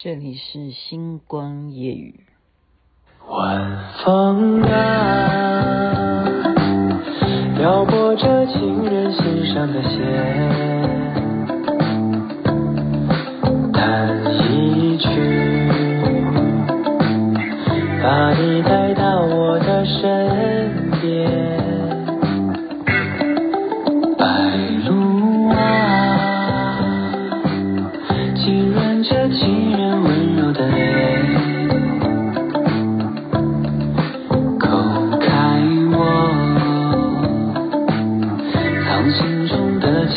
[0.00, 2.20] 这里是星光夜雨。
[3.28, 6.54] 晚风啊，
[7.56, 10.77] 撩拨着情人心上的弦，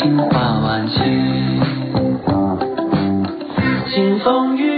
[0.03, 0.99] 樱花万千
[4.23, 4.70] 风雨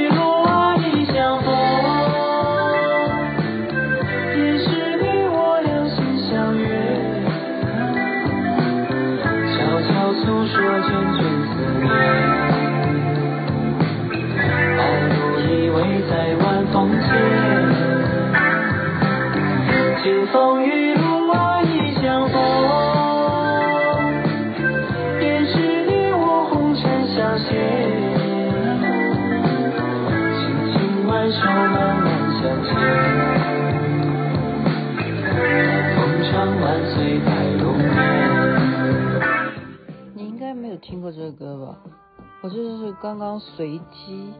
[42.43, 44.33] 我就是刚刚随机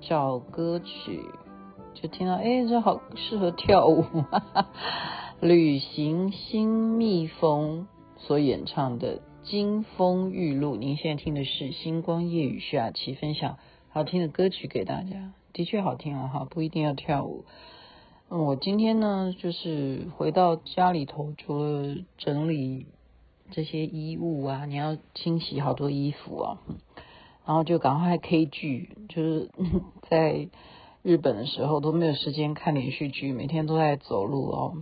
[0.00, 1.24] 找歌曲，
[1.94, 4.04] 就听到，哎，这好适合跳舞。
[5.40, 7.86] 旅行新蜜蜂
[8.18, 13.58] 所演唱的《金风玉露》，您现在听的是星光夜雨徐雅琪分享
[13.90, 16.26] 好听的歌曲给大家，的确好听啊！
[16.26, 17.44] 哈，不一定要跳舞。
[18.28, 22.86] 我今天呢，就是回到家里头，除了整理。
[23.50, 26.58] 这些衣物啊，你要清洗好多衣服啊，
[27.46, 29.50] 然后就赶快 K 剧，就是
[30.08, 30.48] 在
[31.02, 34.74] 日本的时候都没有时间看连续剧，每天都在走路哦，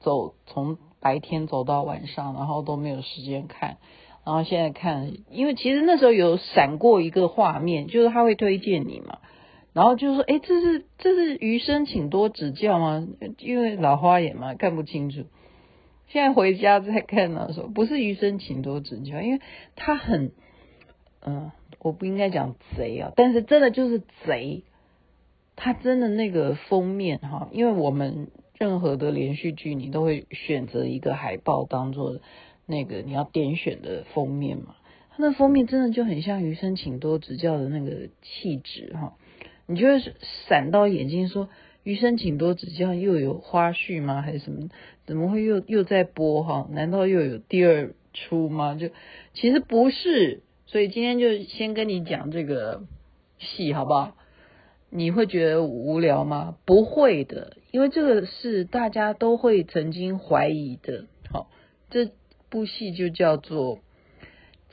[0.00, 3.76] 走从白天走到晚上，然后都没有时间看，
[4.24, 9.18] 然后现在看，因为其实那时候有闪过一个画面，就是他会推荐你嘛，
[9.72, 13.06] 然后就说，哎，这是这是余生，请多指教吗？
[13.38, 15.24] 因为老花眼嘛，看不清楚。
[16.08, 19.40] 现在回家再看的时候，不是余生，请多指教，因为
[19.76, 20.32] 他很，
[21.20, 24.62] 嗯、我不应该讲贼啊，但是真的就是贼，
[25.56, 28.28] 他真的那个封面哈，因为我们
[28.58, 32.18] 任何的连续剧，你都会选择一个海报当做
[32.66, 34.76] 那个你要点选的封面嘛，
[35.10, 39.14] 他那封面真的就很像余生，请多指教的那个气质哈，
[39.66, 40.00] 你就会
[40.48, 41.48] 闪到眼睛说。
[41.84, 42.92] 余生，请多指教。
[42.92, 44.20] 又有花絮吗？
[44.20, 44.68] 还是什么？
[45.06, 46.68] 怎么会又又在播哈？
[46.70, 48.74] 难道又有第二出吗？
[48.74, 48.90] 就
[49.32, 52.82] 其实不是，所以今天就先跟你讲这个
[53.38, 54.14] 戏，好不好？
[54.90, 56.56] 你会觉得无聊吗？
[56.66, 61.06] 不会的，因为这个是大家都会曾经怀疑的。
[61.32, 61.50] 好，
[61.88, 62.10] 这
[62.50, 63.76] 部戏就叫做《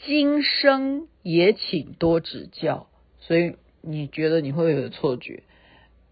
[0.05, 2.87] 今生也请多指教》，
[3.25, 5.43] 所以你觉得你会有错觉？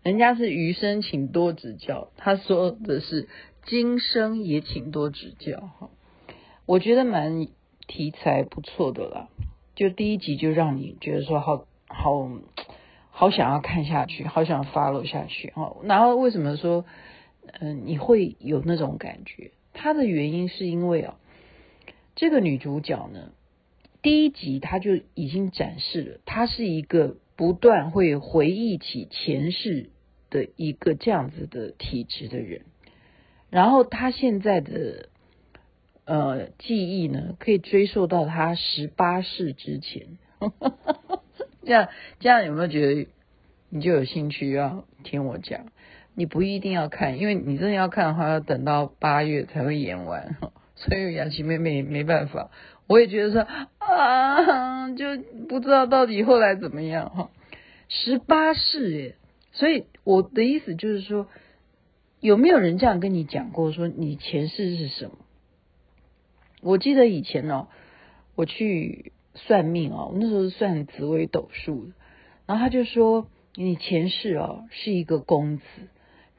[0.02, 2.12] 人家是余生，请多指教。
[2.16, 3.28] 他说的是
[3.66, 5.60] 今生也请多指教。
[5.60, 5.90] 哈，
[6.66, 7.48] 我觉得蛮
[7.86, 9.28] 题材不错的啦。
[9.76, 12.30] 就第一集就让你觉得说好好
[13.10, 15.52] 好想要看下去，好想 follow 下去。
[15.56, 16.86] 哦，然后为什么说
[17.60, 19.52] 嗯你会有那种感觉？
[19.74, 21.16] 他的原因是因为哦，
[22.16, 23.32] 这个女主角呢，
[24.02, 29.90] 第一集她就已经展示了，她是一个不断会回忆起前世。
[30.30, 32.64] 的一个这样子的体质的人，
[33.52, 35.10] 然后她现在的
[36.06, 40.18] 呃记忆呢，可以追溯到他十八世之前。
[41.64, 41.88] 这样
[42.20, 43.08] 这样有没有觉得
[43.70, 45.68] 你就有兴趣要听我讲？
[46.16, 50.36] 你不一定要看，因为你真的要看的话，要等到八月才会演完。
[50.76, 52.52] 所以雅琪妹妹没办法，
[52.88, 53.48] 我也觉得说
[53.80, 57.30] 啊，就不知道到底后来怎么样哈。
[57.88, 59.16] 十八世耶。
[59.54, 61.28] 所以我的意思就是说，
[62.20, 65.18] 有没有人这样跟你讲过，说你前世是什么？
[66.64, 67.68] 我记得以前哦，
[68.36, 71.92] 我去算命哦，那时候算紫微斗数，
[72.46, 75.64] 然后他就说你前世哦是一个公子，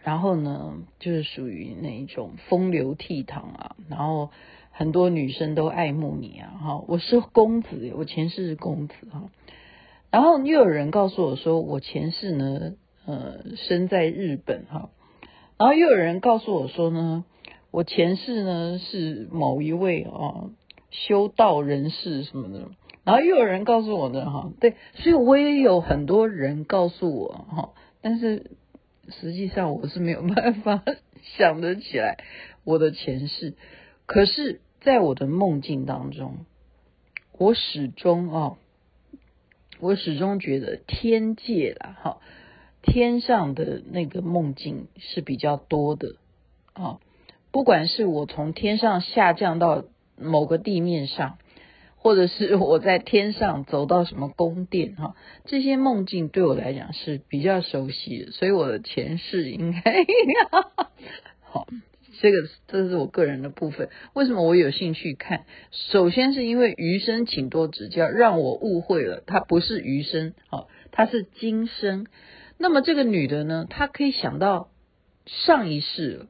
[0.02, 4.30] 然后呢就是属于那一种风流倜傥啊，然后
[4.70, 9.30] 很多女生都爱慕你啊，哈，我是公子，我前世是公子哈，
[10.10, 12.74] 然后又有人告诉我说我前世呢。
[13.06, 14.88] 呃，生在日本哈，
[15.58, 17.26] 然后又有人告诉我说呢，
[17.74, 20.48] 我前世呢是某一位啊
[20.92, 22.68] 修道人士什么的，
[23.02, 28.52] 然后又有人告诉我的哈，对，所以我也有很多人告诉我哈，但是
[29.08, 30.84] 实际上我是没有 办法
[31.36, 32.18] 想得起来
[32.62, 33.54] 我的前世，
[34.06, 36.46] 可是在我的梦境当中，
[37.36, 38.56] 我始终啊，
[39.80, 42.20] 我始终觉得天界啦哈，
[42.82, 46.14] 天上的那个梦境是比较多的
[46.72, 47.00] 啊。
[47.54, 49.84] 不管是我从天上下降到
[50.18, 51.38] 某个地面上，
[51.94, 55.14] 或者是我在天上走到什么宫殿哈，
[55.44, 59.80] 这些梦境对我来讲是比较熟悉的，所以我的前世应该
[61.42, 61.68] 好。
[62.20, 63.88] 这个这是我个人的部分。
[64.14, 65.44] 为什么我有兴趣看？
[65.70, 72.08] 首先是因为余生请多指教，让我误会了，她不是余生，好，她是今生。
[72.58, 74.70] 那么这个女的呢，她可以想到
[75.26, 76.26] 上一世。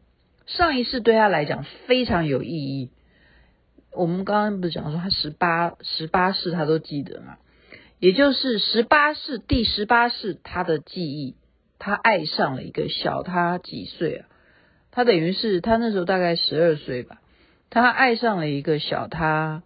[0.46, 2.90] 上一世对他来讲非常有意义。
[3.92, 7.38] 我们刚刚不是讲说他十八十八世他都记得吗？
[8.00, 11.36] 也就是十八世第十八世他的记忆，
[11.78, 14.28] 他爱上了一个小他几岁啊？
[14.90, 17.22] 他等于是他那时候大概十二岁吧，
[17.70, 19.62] 他爱上了一个小他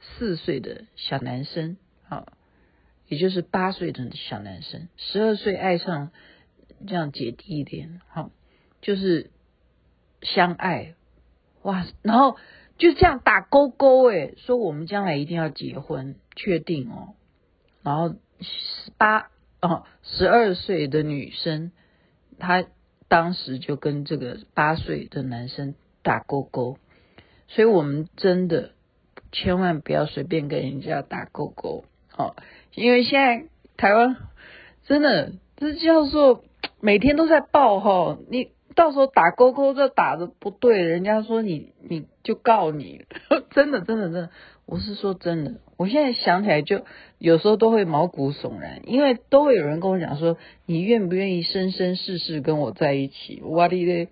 [0.00, 1.76] 四岁的小男生
[2.08, 2.26] 啊，
[3.08, 6.10] 也就是八岁的小男生，十二岁爱上
[6.86, 8.30] 这样姐弟恋，好，
[8.80, 9.30] 就是。
[10.22, 10.94] 相爱，
[11.62, 12.36] 哇，然后
[12.78, 17.14] 就这样打勾勾，诶，说我们将来一定要结婚，确定哦。
[17.82, 19.30] 然后十八
[19.60, 21.72] 哦，十二岁的女生，
[22.38, 22.64] 她
[23.08, 26.78] 当时就跟这个八岁的男生打勾勾，
[27.48, 28.70] 所以我们真的
[29.32, 31.84] 千万不要随便跟人家打勾勾，
[32.16, 32.36] 哦，
[32.74, 34.16] 因为现在台湾
[34.84, 36.44] 真的这叫做
[36.80, 38.50] 每天都在报哈，你。
[38.74, 43.04] 到时候打勾勾，这打的不对，人家说你你就告你，
[43.50, 44.30] 真的真的真的，
[44.66, 46.84] 我是说真的，我现在想起来就
[47.18, 53.40] 有时候都会毛骨悚然，因为都会有人跟我讲说，你愿不愿意生生世世跟我在一起？
[53.42, 54.08] 哇哩嘞，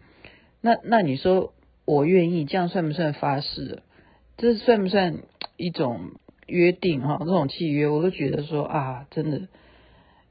[0.61, 1.53] 那那你说
[1.85, 3.83] 我愿意，这样算不算发誓？
[4.37, 5.19] 这算不算
[5.57, 6.13] 一种
[6.47, 7.19] 约定哈？
[7.21, 9.49] 这种契约，我都觉得说啊，真的，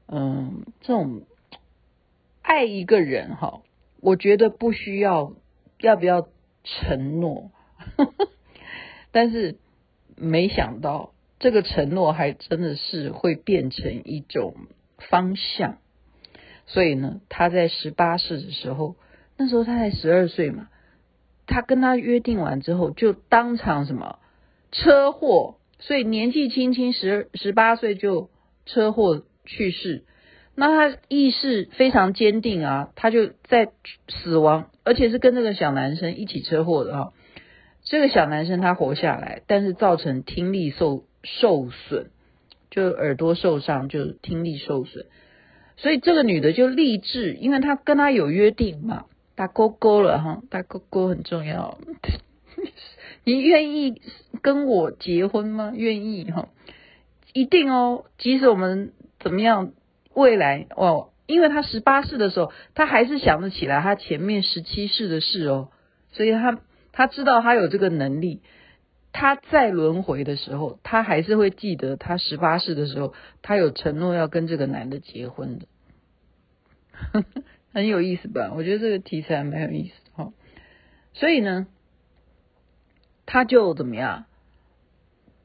[0.08, 1.22] 嗯，这种
[2.42, 3.62] 爱一个人哈。
[4.00, 5.34] 我觉得不需要，
[5.80, 6.28] 要不要
[6.64, 7.50] 承诺？
[9.12, 9.56] 但是
[10.16, 14.54] 没想到这个承诺还真的是会变成一种
[15.10, 15.78] 方向。
[16.66, 18.96] 所以呢，他在十八岁的时候，
[19.36, 20.68] 那时候他才十二岁嘛，
[21.46, 24.18] 他跟他约定完之后，就当场什么
[24.70, 28.30] 车祸，所以年纪轻轻十十八岁就
[28.66, 30.04] 车祸去世。
[30.60, 33.70] 那他意识非常坚定啊，他就在
[34.08, 37.08] 死亡，而且是跟这个小男生一起车祸的啊。
[37.82, 42.08] 这个小男生他活下来，但是造成听力受受损，
[42.70, 45.06] 就耳朵受伤，就听力受损。
[45.78, 51.78] 所以这个女的就立志，因为她跟他有约定嘛，打勾勾了哈，打勾勾很重要。
[53.24, 54.02] 你愿意
[54.42, 55.72] 跟我结婚吗？
[55.74, 56.50] 愿意哈，
[57.32, 59.72] 一定哦，即使我们怎么样。
[60.20, 65.70] 未来哦，因为他十八世的时候，他还是想得起来他前面十七世的事哦，
[66.12, 66.60] 所以他
[66.92, 68.42] 他知道他有这个能力，
[69.12, 75.66] 他再轮回的时候，他还是会记得他十八世的时候，他有承诺要跟这个男的结婚的，
[77.72, 78.52] 很有意思吧？
[78.54, 80.32] 我觉得这个题材蛮有意思哈，
[81.14, 81.66] 所以呢，
[83.24, 84.26] 他就怎么样，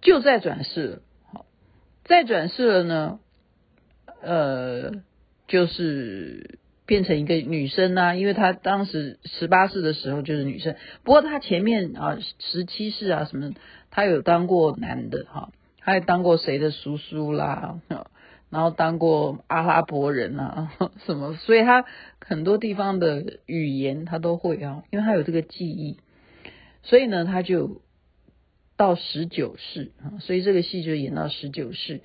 [0.02, 1.02] 就再转世了，
[1.32, 1.46] 好，
[2.04, 3.20] 再转世了呢？
[4.26, 4.92] 呃，
[5.48, 10.76] 就是变成一个女生啊，因为她当时十八世的时候就是女生。
[11.04, 13.54] 不过她前面啊，十七世啊什么，
[13.92, 17.80] 她有当过男的哈，她也当过谁的叔叔啦，
[18.50, 20.72] 然后当过阿拉伯人啊
[21.06, 21.86] 什么，所以她
[22.20, 25.98] 很多地方的语言她都会啊，因为她有这个记忆，
[26.82, 27.82] 所以呢，她就
[28.76, 32.02] 到十九世啊，所以这个戏就演到十九世。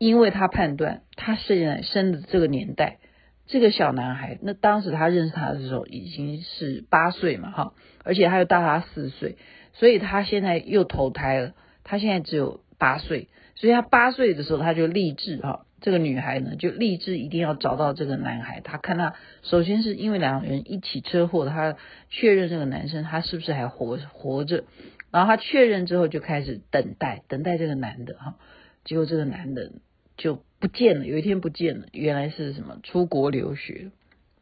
[0.00, 3.00] 因为他判断，他现在生的这个年代，
[3.46, 9.36] 这个小男孩，那当时他认识他的时候已经是八岁嘛，哈，而且他又大他四岁，
[9.74, 11.52] 所以他现在又投胎了。
[11.84, 18.62] 他现在只有八岁，所以他八岁的时候他就立志，哈，这个女孩呢就立志一定要找到这个男孩。
[18.62, 21.76] 他看他首先是因为两个人一起车祸，他
[22.08, 24.64] 确认这个男生他是不是还活活着，
[25.10, 28.36] 然后他确认之后就开始等待，等待这个男的，哈，
[28.82, 29.72] 结果这个男的。
[30.20, 33.90] 就不见了，有一天不见了，原来是什么出国留学，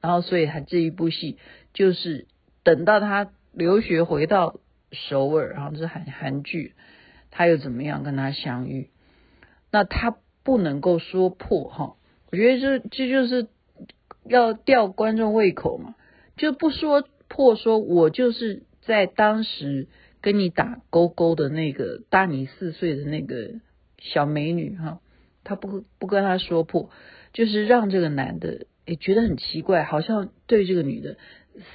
[0.00, 1.38] 然后所以他这一部戏
[1.73, 2.26] 就是
[2.64, 4.58] 等到他留学回到
[4.90, 6.75] 首尔，然后这韩韩剧，
[7.30, 8.90] 他又怎么样跟他相遇？
[9.70, 11.94] 那他不能够说破哈。
[12.32, 13.47] 我觉得这这就是
[14.25, 15.94] 要吊观众胃口嘛，
[16.37, 19.87] 就不说破，说我就是在当时
[20.20, 23.61] 跟你打勾勾的那个大你四岁的那个
[24.00, 24.99] 小美女哈，
[25.45, 26.90] 他不不跟他说破，
[27.33, 31.16] 就是让这个男的也觉得很奇怪，好像对这个女的。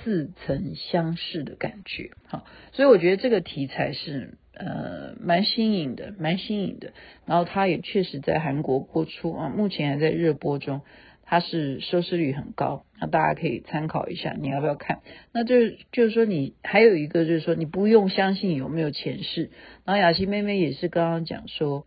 [0.06, 6.94] 似曾相识的感觉，好，所以我觉得这个题材是呃蛮新颖的，蛮新颖的。
[7.26, 10.84] 然后它也确实在韩国播出啊，目前还在热播中，
[11.26, 15.00] 它是收视率很高，那大家可以参考一下，你要不要看？
[15.34, 19.52] 那就是就是说你还有一个就是说你不用相信有没有前世，
[19.84, 21.86] 然后雅琪妹妹也是刚刚讲说，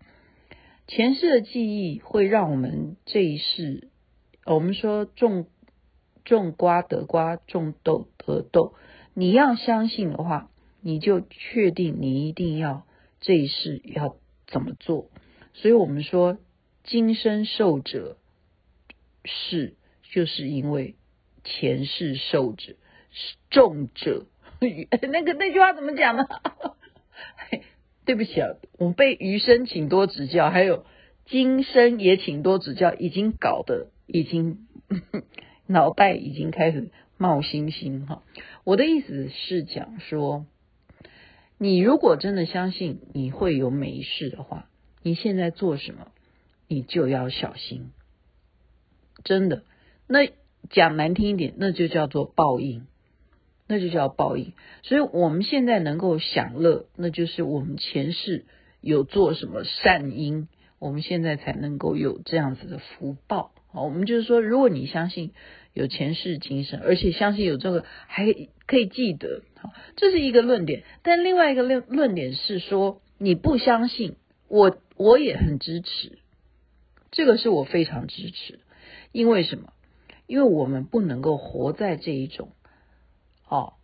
[0.87, 3.89] 前世的记忆会让我们这一世，
[4.45, 5.47] 我们说种。
[6.25, 8.75] 种瓜得瓜，种豆得豆。
[9.15, 10.51] 你要相信的话，
[10.81, 12.85] 你就确定你一定要
[13.21, 14.17] 这一世要
[14.49, 15.09] 怎么做。
[15.55, 16.37] 所以我们说，
[16.83, 18.19] 今生受者
[19.25, 20.97] 是，就是因为
[21.45, 22.75] 前世受者
[23.13, 24.27] 是重者。
[24.59, 26.25] 那个那句话怎么讲呢？
[28.07, 30.87] 对不起啊，我被余生请多指教，还有
[31.27, 34.67] 今生也请多指教，已经搞得已经。
[35.69, 38.23] 脑袋已经开始冒星星哈，
[38.63, 40.47] 我的意思是讲说，
[41.59, 44.69] 你如果真的相信你会有美事的话，
[45.03, 46.13] 你现在做什么，
[46.69, 47.91] 你就要小心。
[49.25, 49.65] 真的，
[50.07, 50.31] 那
[50.71, 52.87] 讲难听一点，那就叫做报应，
[53.67, 54.53] 那就叫报应。
[54.83, 58.45] 所以我们现在能够享乐，那就是我们前世
[58.81, 63.53] 有做什么善因，我们现在才能够有这样子的福报。
[63.69, 65.33] 好我们就是说，如果你相信
[65.75, 68.25] 有前世今生，而且相信有这个还
[68.67, 70.83] 可以记得，好，这是一个论点。
[71.03, 74.17] 但另外一个论论点是说，你不相信，
[74.49, 76.19] 我我也很支持，
[77.11, 78.61] 这个是我非常支持。
[79.13, 79.73] 因为什么？
[80.27, 82.51] 因为我们不能够活在这一种
[83.49, 83.75] 哦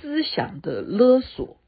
[0.00, 1.58] 思想的勒索。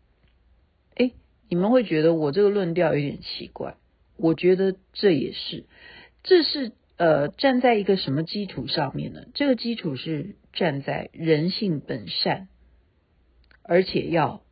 [0.96, 1.12] 哎，
[1.48, 3.76] 你们会觉得我这个论调有点奇怪，
[4.16, 5.64] 我觉得这也是，
[6.22, 6.72] 这是。
[6.98, 9.22] 呃，站在一个什么基础上面呢？
[9.34, 12.46] 这个基础是站在人性本善，
[13.62, 14.42] 而且要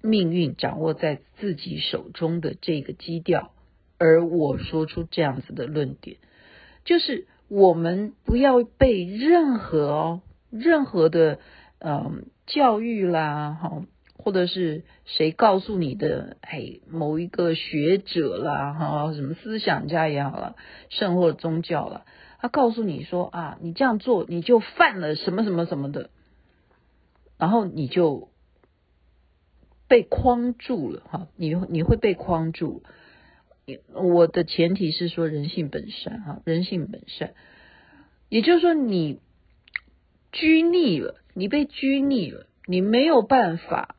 [0.00, 3.52] 命运掌握在自己手中的这个基调。
[3.96, 6.18] 而我说出这样子的论点，
[6.84, 11.40] 就是我们不要被任何哦，任何的
[11.78, 13.82] 嗯、教育啦，哈。
[14.20, 16.36] 或者是谁告诉你的？
[16.40, 20.56] 哎，某一个学者啦，哈，什么思想家也好了，
[20.90, 22.04] 甚或宗教了，
[22.40, 26.10] 他告诉你说啊，你这样做你就犯了什么什么什么的，
[27.38, 28.28] 然后你就
[29.86, 32.82] 被框住了，哈，你你会被框住。
[33.94, 37.34] 我的前提是说人性本善，哈，人性本善，
[38.28, 39.20] 也就是说你
[40.32, 43.94] 拘泥了，你被拘泥了，你没有办法。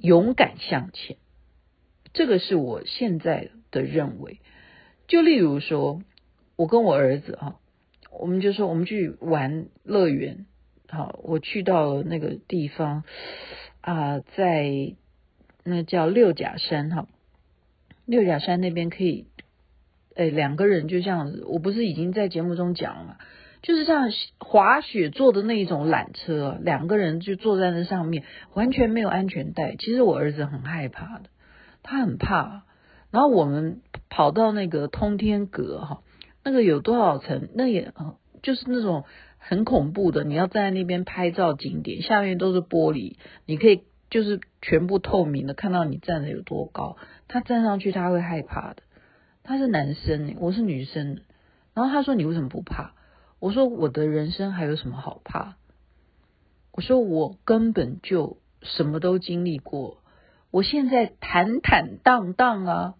[0.00, 1.16] 勇敢向前，
[2.12, 4.38] 这个是我现在的认为。
[5.08, 6.00] 就例如说，
[6.54, 7.58] 我跟我儿子哈，
[8.12, 10.46] 我们就说我们去玩乐园，
[10.88, 13.02] 好，我去到了那个地方
[13.80, 14.94] 啊，在
[15.64, 17.08] 那叫六甲山哈，
[18.06, 19.26] 六甲山那边可以，
[20.14, 23.16] 哎，两个人就这样子，我不是已经在节目中讲了吗？
[23.68, 24.08] 就是像
[24.38, 29.76] 滑雪坐的那种缆车，两个人就坐在那上面，完全没有安全带。
[29.76, 31.24] 其实我儿子很害怕的，
[31.82, 32.62] 他很怕。
[33.10, 36.00] 然后我们跑到那个通天阁哈，
[36.42, 37.50] 那个有多少层？
[37.54, 37.92] 那也
[38.42, 39.04] 就是那种
[39.36, 40.24] 很恐怖的。
[40.24, 46.96] 你要站在那边拍照景点，下面都是玻璃，你可以就是全部透明的看到你站的有多高。
[47.28, 48.82] 他站上去他会害怕的。
[49.42, 51.20] 他是男生，我是女生。
[51.74, 52.94] 然后他说：“你为什么不怕？”
[53.40, 55.54] 我说我的人生还有什么好怕？
[56.72, 59.98] 我说我根本就什么都经历过，
[60.50, 62.94] 我现在坦坦荡荡啊，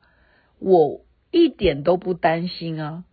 [0.59, 3.05] 我一点都不担心啊，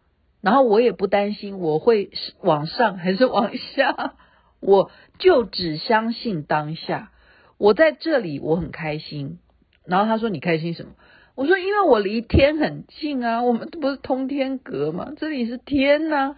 [0.41, 4.15] 然后我也不担心我会往上还是往下，
[4.59, 7.11] 我就只相信当下，
[7.57, 9.39] 我在这里我很开心。
[9.85, 10.93] 然后他说，你开心什么？
[11.35, 15.11] 我说因为我离天很近啊，我们不是通天阁吗？
[15.17, 16.35] 这里是天呐。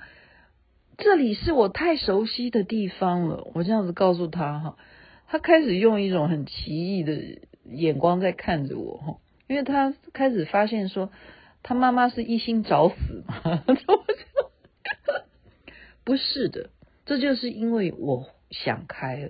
[0.97, 4.77] 这里是我太熟悉的地方了，我这样子告诉他哈，
[5.27, 11.11] 他开始用一种很奇异的眼光在看着我哈，因为他开始发现说
[11.61, 13.63] 他妈妈是一心找死嘛，
[16.03, 16.71] 不是的，
[17.05, 19.29] 这就是因为我想开了，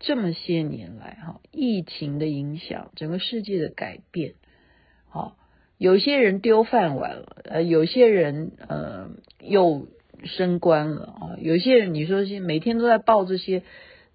[0.00, 4.34] 这么些年来哈，疫情的影响，整个世界的改变，
[5.08, 5.36] 好，
[5.76, 9.10] 有些人丢饭碗了，呃，有些人呃
[9.40, 9.86] 又
[10.24, 13.62] 升官了啊，有些人你说是每天都在报这些，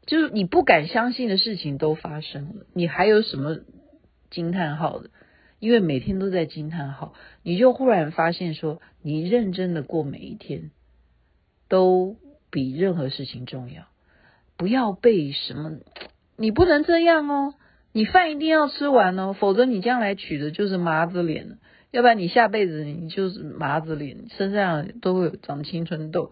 [0.05, 3.57] 就是你不敢相信的事情都发生了，你还有什么
[4.29, 5.09] 惊叹号的？
[5.59, 10.71] 因为每天都在惊叹号，你就忽然发现说，你认真的过每一天，
[11.69, 12.17] 都
[12.51, 13.85] 比任何事情重要。
[14.57, 15.77] 不要被什么，
[16.35, 17.53] 你不能这样哦，
[17.93, 21.55] 你饭一定要吃完哦，否则你将来娶的就是麻子脸了，
[21.93, 26.31] 要不然你下辈子你就是麻子脸，身上都会有长青春痘。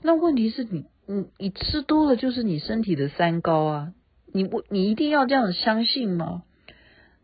[0.00, 3.92] 那问题是你，你你吃多了就是你身体的三高啊，
[4.32, 6.44] 你不你一定要这样相信吗？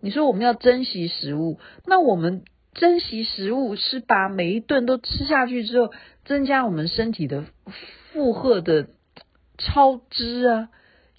[0.01, 2.43] 你说我们要珍惜食物，那我们
[2.75, 5.93] 珍惜食物是把每一顿都吃下去之后，
[6.25, 7.45] 增加我们身体的
[8.13, 8.89] 负荷的
[9.59, 10.69] 超支啊！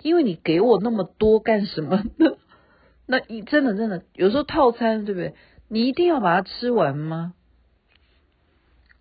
[0.01, 2.35] 因为你给我那么多干什么呢？
[3.07, 5.33] 那你真的真的有时候套餐对不对？
[5.73, 7.33] 你一定要把它吃完吗？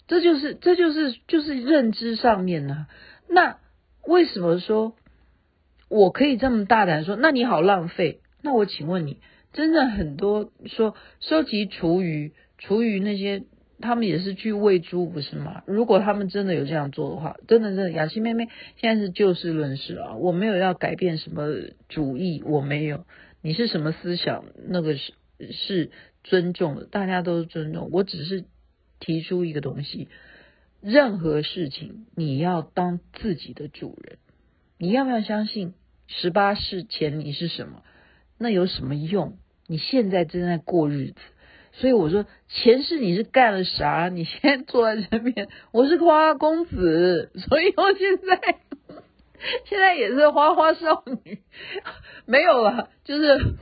[0.06, 2.86] 这就是这就是就是认知上面呢、
[3.28, 3.58] 那
[4.06, 4.94] 为什么说
[5.88, 7.14] 我可以这么大胆说？
[7.14, 8.20] 那你好浪费。
[8.40, 9.18] 那我请问你。
[9.52, 13.44] 真的很多说收集厨余，厨余那些
[13.82, 15.62] 他们也是去喂猪，不是吗？
[15.66, 18.48] 如果他们真的有这样做的话，真的真的，雅琪妹妹
[18.78, 21.48] 现在是就事论事啊，我没有要改变什么
[21.90, 23.04] 主意，我没有。
[23.42, 25.12] 你是什么思想，那个是
[25.50, 25.90] 是
[26.24, 27.88] 尊重的，大家都尊重。
[27.92, 28.44] 我只是
[29.00, 30.08] 提出一个东西，
[30.80, 34.18] 任何事情你要当自己的主人，
[34.78, 35.74] 你要不要相信
[36.06, 37.82] 十八世前你是什么？
[38.38, 39.38] 那有什么用？
[39.66, 41.20] 你现在正在过日子，
[41.72, 44.08] 所以我说前世你是干了啥？
[44.08, 48.58] 你现在坐在这边，我是花花公子，所以我现在
[49.64, 51.38] 现在也是花花少女，
[52.26, 53.54] 没有了，就是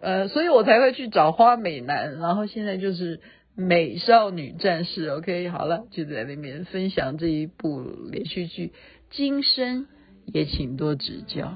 [0.00, 3.20] 呃，所以我才会去找花美男，然后现在就是
[3.54, 5.08] 美少女战士。
[5.08, 8.72] OK，好了，就在那边分享这一部连续剧，
[9.10, 9.86] 今生
[10.26, 11.54] 也请多指教，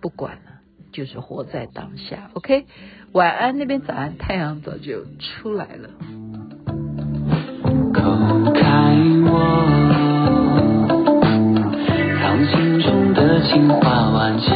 [0.00, 0.42] 不管了。
[0.92, 2.66] 就是活在当下，OK，
[3.12, 5.88] 晚安那边，早安，太阳早就出来了。
[13.52, 14.46] 情话万千，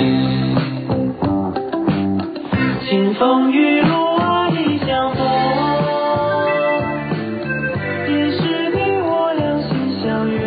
[2.86, 5.26] 清风雨露我已相逢，
[8.06, 9.68] 也是你我两心
[10.00, 10.38] 相悦，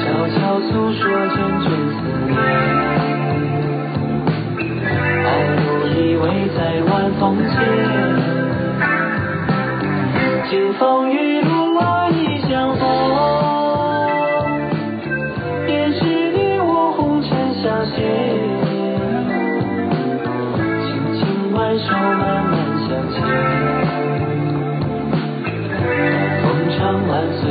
[0.00, 0.06] 悄
[0.38, 1.02] 悄诉说
[1.36, 2.32] 縼縼思念。
[6.56, 7.52] 在晚风间，
[10.48, 10.80] 金风
[11.12, 11.50] 玉露
[21.78, 23.16] 手慢慢向前，
[26.42, 27.48] 风唱万岁。